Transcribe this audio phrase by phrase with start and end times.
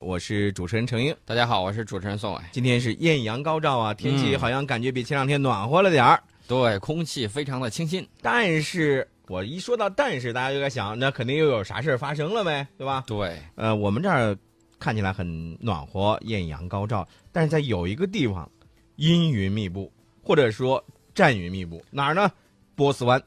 [0.00, 2.40] 我是主持人程英，大家好，我是主持人宋伟。
[2.52, 6.22] 今天是艳阳高照啊，天气嗯好像感觉比前两天暖和了点儿。
[6.46, 8.06] 对，空气非常的清新。
[8.22, 13.02] 但是我一说到但是，大家就在想，那肯定又有啥事儿发生了呗，对吧？
[13.08, 14.38] 对，呃，我们这儿
[14.78, 18.48] 看起来很暖和，艳阳高照，但是在有一个地方，
[18.94, 19.92] 阴云密布，
[20.22, 22.30] 或者说战云密布，哪儿呢？
[22.76, 23.20] 波斯湾。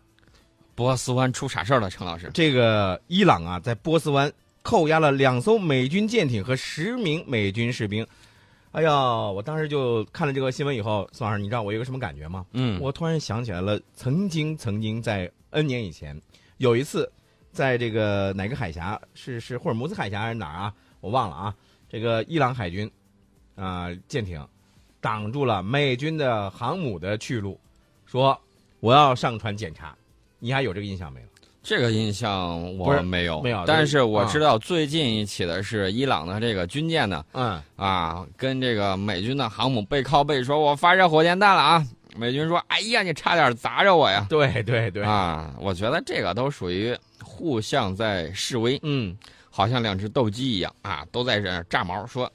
[0.73, 1.89] 波斯湾出啥事儿了？
[1.89, 2.31] 陈老师？
[2.33, 4.31] 这个伊朗啊，在波斯湾
[4.61, 8.05] 扣押了两艘美军舰艇和十名美军士兵。
[8.71, 8.91] 哎呀，
[9.29, 12.45] 我当时就看了这个新闻以后，宋老师，你知道我有个什么感觉吗？
[12.53, 16.19] 嗯，我突然想起来了，曾经曾经在 N 年以前，
[16.57, 17.11] 有一次，
[17.51, 20.73] 在这个哪个海峡是是霍尔木兹海峡还是哪儿啊？
[21.01, 21.55] 我忘了啊。
[21.89, 22.89] 这个伊朗海军
[23.55, 24.47] 啊、舰艇
[25.01, 27.59] 挡住了美军的航母的去路，
[28.05, 28.39] 说
[28.79, 29.93] 我要上船检查。
[30.39, 31.27] 你还有这个印象没有？
[31.63, 49.15] 这个印象我没有，没有但是我啊知道最近一起的是伊朗的这个军舰呢，嗯，啊，跟这个美军的航母背靠背说：“我发射火箭弹了啊！”美军说：“哎呀，你差点砸着我呀！”对对对，啊，我觉得这个都属于互相在示威，嗯，
[49.49, 52.29] 好像两只斗鸡一样啊，都在这儿炸毛，说：“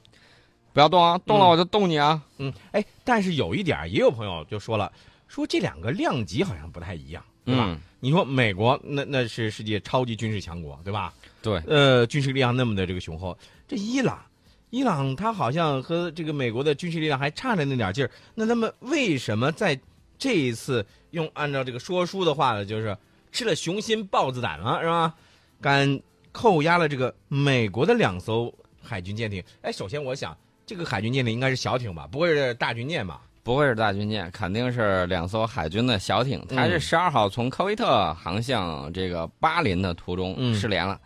[0.72, 4.90] 不要动啊，动了我就动你啊！”嗯，哎，但是有一点，也有朋友就说了，
[5.28, 7.64] 说这两个量级好像不太一样，对吧？
[7.68, 11.12] 嗯，你说美国那那是世界超级军事强国，对吧？
[11.42, 13.36] 对，呃，军事力量那么的这个雄厚，
[13.68, 14.24] 这伊朗，
[14.70, 18.10] 伊朗它好像和这个美国的军事力量还差着那点劲儿。
[18.34, 19.78] 那他们为什么在
[20.18, 22.96] 这一次用按照这个说书的话呢，就是
[23.32, 25.14] 吃了雄心豹子胆了，是吧？
[25.60, 26.00] 敢
[26.32, 29.42] 扣押了这个美国的两艘海军舰艇？
[29.62, 33.22] 哎，首先我想，这个海军舰艇应该是小艇吧，不会是大军舰吧？
[33.46, 36.44] 不会是大军舰，肯定是两艘海军的小艇。
[36.48, 41.00] 它是嗯十二号从科威特航向这个巴林的途中嗯失联了，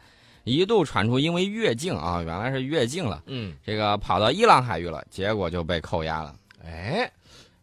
[0.45, 6.35] 一度传出因为越境啊，原来是越境了，嗯，这个跑到伊朗海域了，结果就被扣押了。
[6.65, 7.13] 哎，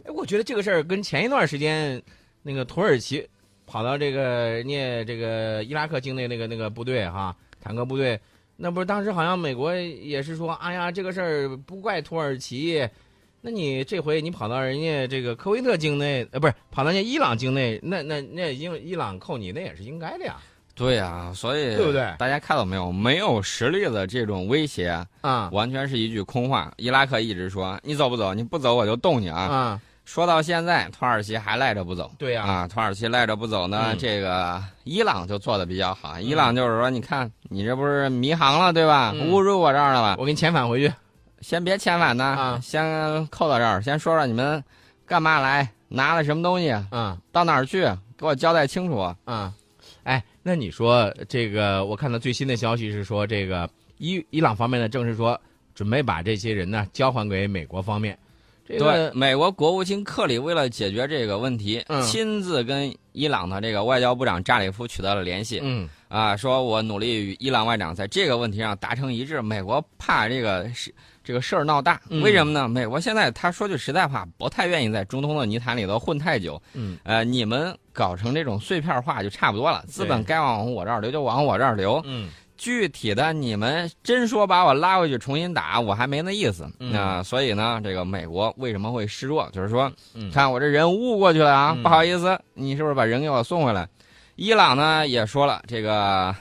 [0.06, 2.00] 哎，我觉得这个事儿跟前一段时间
[2.44, 3.28] 那个土耳其
[3.66, 8.20] 跑到这个人家这个伊拉克境内那个那个部队哈，坦克部队，
[8.56, 12.88] 那不是当时好像美国也是说，哎呀，这个事儿不怪土耳其。
[13.48, 20.36] 那你这回你跑到人家这个科威特境内，呃，不是跑到人家伊朗境内，那那那伊伊朗扣你那也是应该的呀，
[20.76, 22.92] 对呀、所以对不对大家看到没有？
[22.92, 26.70] 没有实力的这种威胁，啊完全是一句空话。
[26.76, 29.40] 伊拉克一直说你走不走，你不走我就动你啊。
[29.44, 32.12] 啊，说到现在，土耳其还赖着不走。
[32.18, 36.20] 对呀、啊，土耳其赖着不走呢，嗯这个伊朗就做的比较好。
[36.20, 39.14] 伊朗就是说，你看你这不是迷航了对吧？
[39.16, 40.18] 嗯误入我这儿了吧？
[40.20, 40.94] 我给你遣返回去，
[41.42, 44.64] 先别遣返呢，啊先扣到这儿，先说说你们
[45.06, 47.84] 干嘛来，拿了什么东西，啊到哪儿去，
[48.18, 49.14] 给我交代清楚。
[49.26, 49.54] 啊，
[50.04, 55.40] 哎，那你说这个，我看到最新的消息是说，这个伊伊朗方面呢，正是说
[55.76, 58.18] 准备把这些人呢交还给美国方面。
[58.68, 65.62] 这对，美国国务卿克里为了解决这个问题，嗯亲自跟伊朗的这个外交部长扎里夫取得了联系。
[65.64, 69.42] 嗯啊，说我努力与伊朗外长在这个问题上达成一致。
[69.42, 70.94] 美国怕这个事
[71.28, 72.70] 这个事儿闹大，嗯为什么呢？
[72.70, 76.62] 美国现在他说句实在话，不太愿意在中东的泥潭里头混太久。
[76.74, 82.02] 嗯呃，你们搞成这种碎片化就差不多了，资本该往我这儿流就往我这儿流。
[82.06, 86.66] 嗯具体的，你们真说把我拉回去重新打，我还没那意思。
[86.80, 89.50] 嗯那、所以呢，这个美国为什么会示弱？
[89.52, 93.86] 就是说，嗯，看我这人误过去了啊，嗯不好意思，你是不是把人给我送回来？
[94.38, 96.34] 伊朗呢也说了，这个，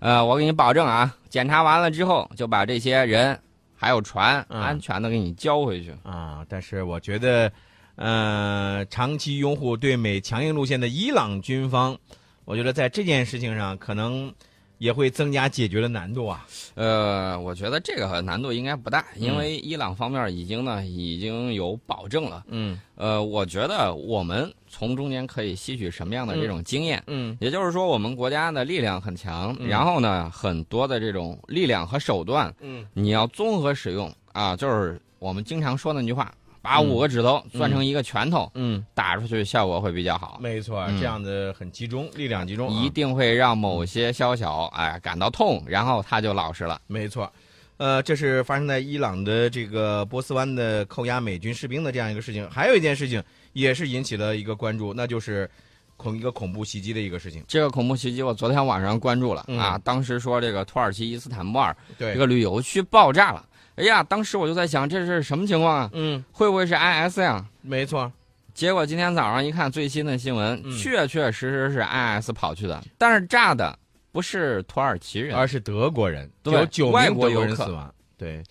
[0.00, 3.38] 呃，我给你保证啊，检查完了之后就把这些人
[3.80, 5.94] 还有船嗯安全的给你交回去。
[6.02, 7.50] 啊，但是我觉得，
[7.94, 11.96] 呃，长期拥护对美强硬路线的伊朗军方，
[12.44, 14.34] 我觉得在这件事情上可能
[14.78, 16.46] 也会增加解决的难度啊。
[16.74, 22.44] 呃，我觉得这个难度应该不大，因嗯为伊朗方面已经呢已经有保证了。
[22.48, 27.02] 嗯呃，我觉得我们从中间可以吸取什么样的这种经验？
[27.06, 46.80] 嗯也就是说，我们国家的力量很强，嗯然后呢，很多的这种力量和手段，嗯你要综合使用啊，就是我们经常说那句话，把嗯五个指头攥成一个拳头，嗯，打出去效果会比较好，没错，嗯这样的很集中，力量集中、啊，一定会让某些宵小哎感到痛，然后他就老实了。
[46.86, 47.30] 没错。
[47.76, 52.50] 呃，这是发生在伊朗的这个波斯湾的扣押美军士兵的这样一个事情。
[52.50, 53.22] 还有一件事情
[53.52, 55.48] 也是引起了一个关注，那就是
[55.96, 57.44] 恐一个恐怖袭击的一个事情。
[57.46, 63.46] 这个恐怖袭击，我昨天晚上关注了、嗯啊，当时说这个土耳其伊斯坦布尔对，这个旅游区爆炸了。
[63.78, 65.90] 哎呀，当时我就在想，这是什么情况啊？
[65.92, 67.44] 嗯，会不会是 IS 呀？
[67.62, 68.12] 没错，
[68.52, 73.78] 结果今天早上一看最新的新闻，嗯确确实实是 IS 跑去的，但是炸的
[74.10, 77.94] 不是土耳其人，而是德国人，对有九名德国人游客死亡。
[78.16, 78.42] 对，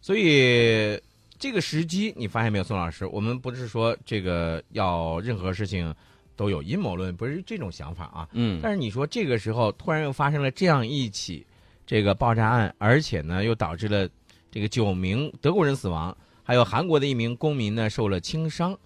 [0.00, 1.00] 所以
[1.38, 3.06] 这个时机你发现没有，宋老师？
[3.06, 5.94] 我们不是说这个要任何事情
[6.34, 8.28] 都有阴谋论，不是这种想法啊。
[8.32, 11.46] 嗯，但是你说这个时候突然又发生了这样一起
[11.86, 14.08] 这个爆炸案，而且呢又导致了
[14.52, 16.14] 这个九名德国人死亡，
[16.44, 18.78] 还有韩国的一名公民呢受了轻伤，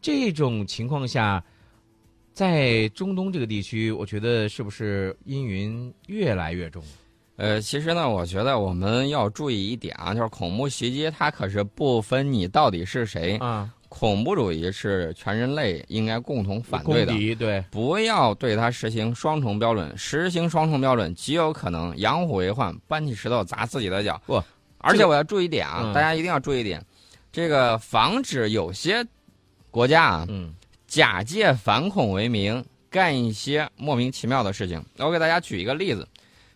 [0.00, 1.44] 这种情况下，
[2.32, 6.80] 在中东这个地区，我觉得是不是阴云越来越重？
[7.34, 17.12] 呃，其实呢，我觉得我们要注意一点啊，就是恐怖袭击它可是不分你到底是谁，啊，恐怖主义是全人类应该共同反对的。
[17.12, 24.20] 敌对，不要对它实行双重标准，实行双重标准极有可能养虎为患，搬起石头砸自己的脚。
[24.26, 24.44] 不，这个
[24.78, 26.82] 而且我要注意一点啊，嗯大家一定要注意一点，
[27.30, 29.04] 这个防止有些
[29.70, 30.54] 国家啊嗯
[30.86, 34.82] 假借反恐为名干一些莫名其妙的事情。
[34.96, 36.08] 我给大家举一个例子，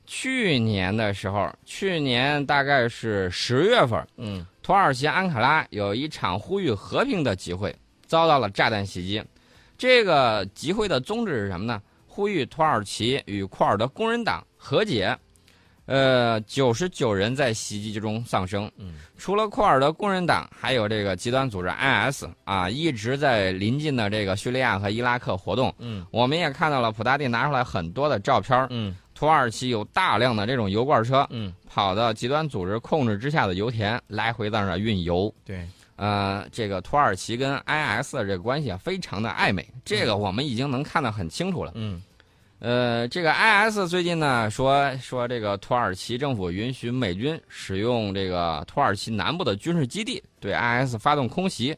[0.07, 7.75] 去年的时候，去年大概是十月份，嗯土耳其安卡拉有一场呼吁和平的集会，
[8.07, 9.23] 遭到了炸弹袭击。
[9.77, 11.83] 这个集会的宗旨是什么呢？
[12.07, 15.19] 呼吁土耳其与库尔德工人党和解。
[15.93, 18.71] 呃，九十九人在袭击之中丧生。
[18.79, 25.73] 嗯除了库尔德工人党，还有这个极端组织 IS 啊，一直在临近的这个叙利亚和伊拉克活动。
[25.79, 35.33] 嗯我们也看到了普大帝拿出来很多的照片，嗯土耳其有大量的这种油罐车，嗯，跑到极端组织控制之下的油田，来回在那运油。
[35.45, 41.71] 对，呃，这个土耳其跟 IS 的这个关系啊，非常的暧昧，这个我们已经能看得很清楚了。
[41.75, 42.03] 嗯
[42.65, 51.77] 呃，这个 IS 最近呢说说这个土耳其政府允许美军使用这个土耳其南部的军事基地对 IS 发动空袭，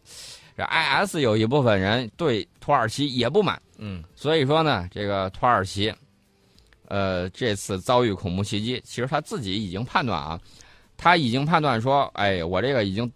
[0.54, 5.90] 这 IS 有一部分人对土耳其也不满，嗯所以说呢，这个土耳其，
[6.88, 10.38] 呃，这次遭遇恐怖袭击，其实他自己已经判断啊，
[10.98, 13.10] 他已经判断说，哎，我这个已经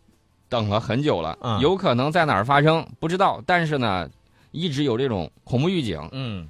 [0.48, 4.08] 等了很久了，嗯有可能在哪儿发生不知道，但是呢，
[4.52, 6.00] 一直有这种恐怖预警。
[6.12, 6.48] 嗯，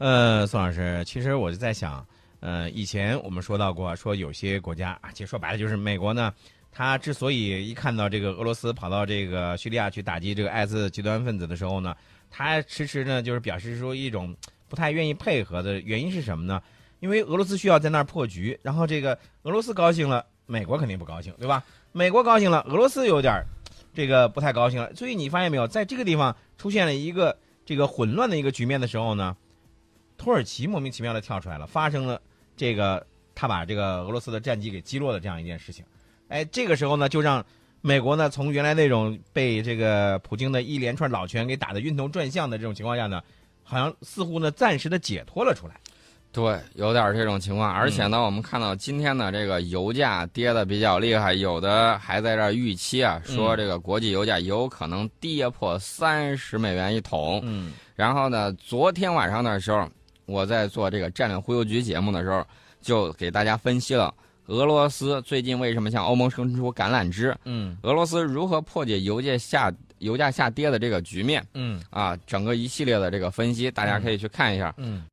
[0.00, 2.02] 呃，宋老师，其实我就在想，
[2.40, 6.32] 呃，以前我们说到过，说有些国家啊，其实说白了就是美国呢，
[6.72, 11.94] 他之所以一看到这个俄罗斯跑到这个叙利亚去打击这个艾滋极端分子的时候呢，
[12.30, 14.34] 他迟迟呢就是表示出一种
[14.70, 16.62] 不太愿意配合的原因是什么呢？
[17.00, 21.62] 因为俄罗斯需要在那儿破局，然后这个俄罗斯高兴了，美国肯定不高兴，对吧？
[21.92, 23.44] 美国高兴了，俄罗斯有点儿
[23.92, 27.36] 这个不太高兴了，所以你发现没有，在这个地方出现了一个
[27.66, 29.36] 这个混乱的一个局面的时候呢，
[30.20, 32.20] 土耳其莫名其妙的跳出来了，发生了
[32.54, 35.82] 这个他把这个俄罗斯的战机给击落的这样一件事情。
[36.28, 37.42] 哎，这个时候呢，就让
[37.80, 43.22] 美国呢从原来那种被这个普京的一连串老拳给打得晕头转向的这种情况下呢，
[43.62, 45.74] 好像似乎呢暂时的解脱了出来。
[46.32, 57.40] 对，有点这种情况，而且呢，我们看到今天呢，这个油价跌的比较厉害，有的还在这儿预期啊，说这个国际油价有可能跌破三十美元一桶。
[57.42, 59.86] 嗯然后呢，昨天晚上的时候，
[60.30, 62.46] 我在做这个战略忽悠局节目的时候，
[62.80, 64.14] 就给大家分析了
[64.46, 67.76] 俄罗斯最近为什么向欧盟伸出橄榄枝，嗯。
[67.82, 71.82] 俄罗斯如何破解油价下油价下跌的这个局面嗯。
[71.90, 74.72] 啊，整个一系列的这个分析，大家可以去看一下。
[74.78, 75.04] 嗯